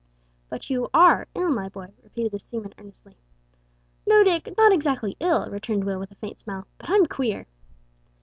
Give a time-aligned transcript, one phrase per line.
[0.49, 3.17] "But you are ill, my boy," repeated the seaman earnestly.
[4.07, 7.45] "No, Dick, not exactly ill," returned Will, with a faint smile, "but I'm queer."